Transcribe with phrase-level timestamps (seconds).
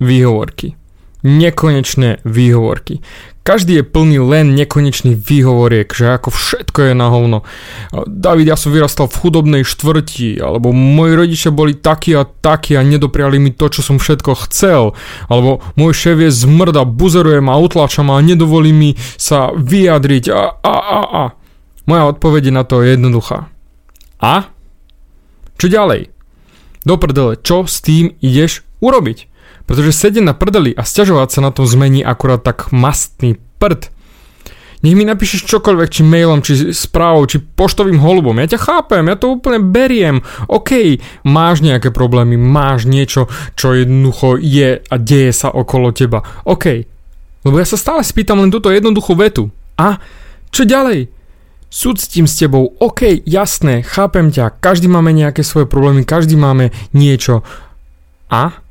[0.00, 0.76] výhovorky.
[1.24, 3.00] Nekonečné výhovorky.
[3.42, 7.38] Každý je plný len nekonečných výhovoriek, že ako všetko je na hovno.
[8.04, 12.82] David, ja som vyrastal v chudobnej štvrti, alebo moji rodičia boli takí a takí a
[12.84, 14.98] nedopriali mi to, čo som všetko chcel,
[15.30, 20.60] alebo môj šéf je zmrda, buzeruje ma, utlača ma a nedovolí mi sa vyjadriť a,
[20.60, 21.24] a, a, a.
[21.86, 23.48] Moja odpoveď na to je jednoduchá.
[24.20, 24.50] A?
[25.56, 26.10] Čo ďalej?
[26.82, 29.35] Do prdele, čo s tým ideš urobiť?
[29.66, 33.90] Pretože sedieť na prdeli a sťažovať sa na tom zmení akurát tak mastný prd.
[34.84, 38.38] Nech mi napíšeš čokoľvek, či mailom, či správou, či poštovým holubom.
[38.38, 40.22] Ja ťa chápem, ja to úplne beriem.
[40.46, 43.26] OK, máš nejaké problémy, máš niečo,
[43.58, 46.22] čo jednoducho je a deje sa okolo teba.
[46.46, 46.86] OK.
[47.42, 49.50] Lebo ja sa stále spýtam len túto jednoduchú vetu.
[49.80, 49.98] A
[50.52, 51.08] čo ďalej?
[51.66, 57.42] Súctím s tebou, OK, jasné, chápem ťa, každý máme nejaké svoje problémy, každý máme niečo.
[58.30, 58.65] A?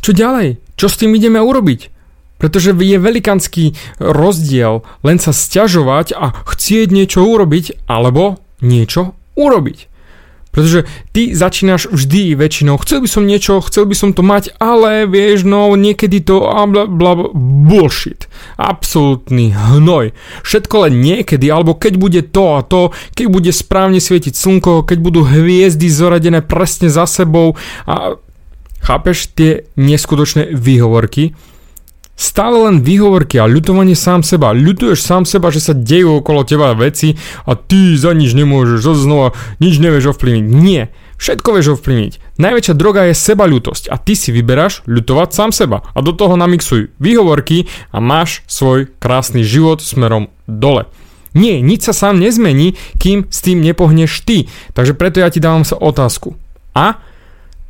[0.00, 0.60] Čo ďalej?
[0.76, 1.92] Čo s tým ideme urobiť?
[2.40, 9.92] Pretože je velikanský rozdiel len sa sťažovať a chcieť niečo urobiť alebo niečo urobiť.
[10.50, 10.82] Pretože
[11.14, 15.46] ty začínaš vždy väčšinou, chcel by som niečo, chcel by som to mať, ale vieš,
[15.46, 17.30] no niekedy to bla, bla,
[17.70, 18.26] bullshit.
[18.58, 20.10] Absolutný hnoj.
[20.42, 24.98] Všetko len niekedy, alebo keď bude to a to, keď bude správne svietiť slnko, keď
[24.98, 27.54] budú hviezdy zoradené presne za sebou
[27.86, 28.18] a
[28.80, 31.36] Chápeš tie neskutočné výhovorky?
[32.20, 34.52] Stále len výhovorky a ľutovanie sám seba.
[34.52, 37.16] Ľutuješ sám seba, že sa dejú okolo teba veci
[37.48, 40.44] a ty za nič nemôžeš, zase znova nič nevieš ovplyvniť.
[40.52, 42.36] Nie, všetko vieš ovplyvniť.
[42.36, 45.80] Najväčšia droga je seba ľutosť a ty si vyberáš ľutovať sám seba.
[45.96, 50.92] A do toho namixuj výhovorky a máš svoj krásny život smerom dole.
[51.32, 54.44] Nie, nič sa sám nezmení, kým s tým nepohneš ty.
[54.76, 56.36] Takže preto ja ti dávam sa otázku.
[56.76, 57.00] A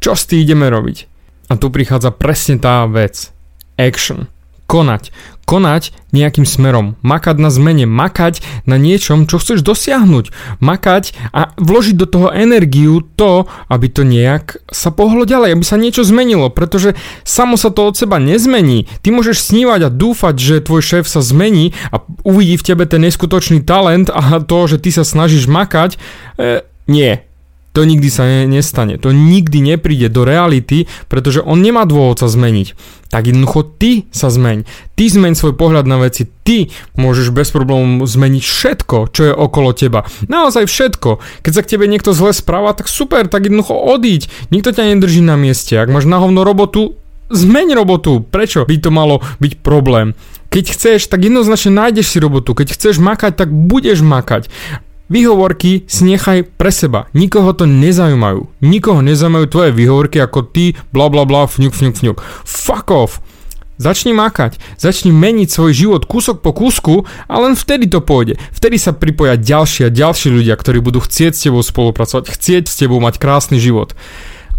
[0.00, 1.06] čo s tým ideme robiť?
[1.52, 3.28] A tu prichádza presne tá vec.
[3.76, 4.32] Action.
[4.70, 5.10] Konať.
[5.50, 6.94] Konať nejakým smerom.
[7.02, 7.90] Makať na zmene.
[7.90, 8.38] Makať
[8.70, 10.30] na niečom, čo chceš dosiahnuť.
[10.62, 15.74] Makať a vložiť do toho energiu to, aby to nejak sa pohlo ďalej, aby sa
[15.74, 16.94] niečo zmenilo, pretože
[17.26, 18.86] samo sa to od seba nezmení.
[19.02, 23.02] Ty môžeš snívať a dúfať, že tvoj šéf sa zmení a uvidí v tebe ten
[23.02, 25.98] neskutočný talent a to, že ty sa snažíš makať.
[26.38, 27.26] E, nie,
[27.70, 28.98] to nikdy sa ne, nestane.
[28.98, 32.74] To nikdy nepríde do reality, pretože on nemá dôvod sa zmeniť.
[33.10, 34.66] Tak jednoducho ty sa zmeň.
[34.98, 36.26] Ty zmeň svoj pohľad na veci.
[36.26, 40.02] Ty môžeš bez problémov zmeniť všetko, čo je okolo teba.
[40.26, 41.22] Naozaj všetko.
[41.46, 44.26] Keď sa k tebe niekto zle správa, tak super, tak jednoducho odíď.
[44.50, 45.78] Nikto ťa nedrží na mieste.
[45.78, 46.98] Ak máš na hovno robotu,
[47.30, 48.22] zmeň robotu.
[48.26, 50.18] Prečo by to malo byť problém?
[50.50, 52.58] Keď chceš, tak jednoznačne nájdeš si robotu.
[52.58, 54.50] Keď chceš makať, tak budeš makať.
[55.10, 57.10] Výhovorky si nechaj pre seba.
[57.18, 58.46] Nikoho to nezaujímajú.
[58.62, 62.18] Nikoho nezaujímajú tvoje výhovorky ako ty, bla bla bla, fňuk, fňuk, fňuk.
[62.46, 63.18] Fuck off.
[63.80, 68.36] Začni makať, začni meniť svoj život kúsok po kúsku a len vtedy to pôjde.
[68.52, 72.76] Vtedy sa pripoja ďalší a ďalší ľudia, ktorí budú chcieť s tebou spolupracovať, chcieť s
[72.76, 73.96] tebou mať krásny život.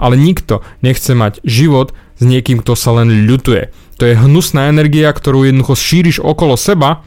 [0.02, 3.70] Ale nikto nechce mať život s niekým, kto sa len ľutuje.
[4.02, 7.06] To je hnusná energia, ktorú jednoducho šíriš okolo seba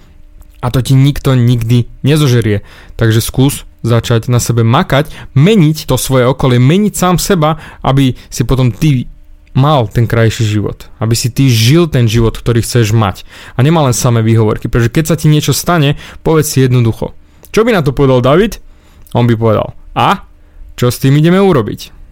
[0.65, 2.65] a to ti nikto nikdy nezožerie.
[2.97, 8.49] Takže skús začať na sebe makať, meniť to svoje okolie, meniť sám seba, aby si
[8.49, 9.05] potom ty
[9.53, 10.89] mal ten krajší život.
[10.97, 13.29] Aby si ty žil ten život, ktorý chceš mať.
[13.55, 14.73] A nemal len samé výhovorky.
[14.73, 17.13] Pretože keď sa ti niečo stane, povedz si jednoducho.
[17.53, 18.59] Čo by na to povedal David?
[19.15, 20.27] On by povedal, a
[20.75, 22.04] čo s tým ideme urobiť?